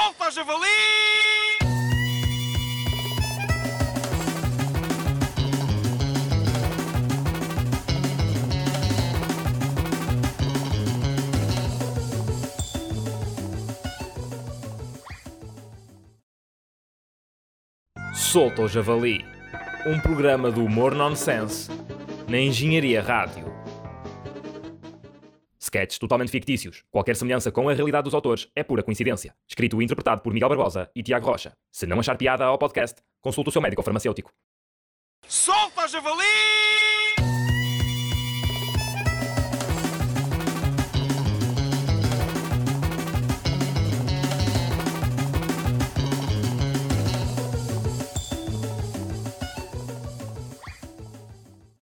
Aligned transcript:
Solta, 0.00 0.30
javali! 0.30 0.66
Solta 18.14 18.62
o 18.62 18.68
Javali, 18.68 19.22
um 19.86 20.00
programa 20.00 20.50
do 20.50 20.64
humor 20.64 20.94
nonsense 20.94 21.70
na 22.26 22.38
Engenharia 22.38 23.02
Rádio. 23.02 23.49
Sketches 25.70 25.98
totalmente 26.00 26.32
fictícios. 26.32 26.82
Qualquer 26.90 27.14
semelhança 27.14 27.52
com 27.52 27.68
a 27.68 27.72
realidade 27.72 28.04
dos 28.04 28.14
autores 28.14 28.48
é 28.56 28.64
pura 28.64 28.82
coincidência. 28.82 29.34
Escrito 29.48 29.80
e 29.80 29.84
interpretado 29.84 30.20
por 30.20 30.32
Miguel 30.32 30.48
Barbosa 30.48 30.90
e 30.96 31.02
Tiago 31.02 31.26
Rocha. 31.26 31.52
Se 31.70 31.86
não 31.86 32.00
achar 32.00 32.18
piada 32.18 32.44
ao 32.44 32.58
podcast, 32.58 33.00
consulte 33.20 33.50
o 33.50 33.52
seu 33.52 33.62
médico 33.62 33.82
farmacêutico. 33.82 34.32
Solta, 35.28 35.86
javali! 35.86 36.89